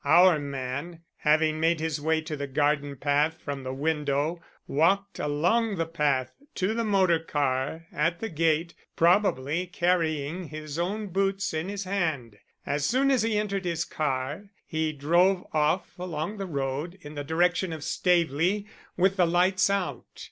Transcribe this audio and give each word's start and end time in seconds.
Our 0.03 0.39
man, 0.39 1.03
having 1.17 1.59
made 1.59 1.79
his 1.79 2.01
way 2.01 2.21
to 2.21 2.35
the 2.35 2.47
garden 2.47 2.95
path 2.95 3.39
from 3.39 3.61
the 3.61 3.71
window, 3.71 4.41
walked 4.65 5.19
along 5.19 5.75
the 5.75 5.85
path 5.85 6.31
to 6.55 6.73
the 6.73 6.83
motor 6.83 7.19
car 7.19 7.85
at 7.93 8.19
the 8.19 8.29
gate, 8.29 8.73
probably 8.95 9.67
carrying 9.67 10.45
his 10.45 10.79
own 10.79 11.09
boots 11.09 11.53
in 11.53 11.69
his 11.69 11.83
hand. 11.83 12.39
As 12.65 12.83
soon 12.83 13.11
as 13.11 13.21
he 13.21 13.37
entered 13.37 13.65
his 13.65 13.85
car 13.85 14.49
he 14.65 14.91
drove 14.91 15.45
off 15.53 15.99
along 15.99 16.37
the 16.37 16.47
road 16.47 16.97
in 17.01 17.13
the 17.13 17.23
direction 17.23 17.71
of 17.71 17.83
Staveley 17.83 18.65
with 18.97 19.17
the 19.17 19.27
lights 19.27 19.69
out. 19.69 20.19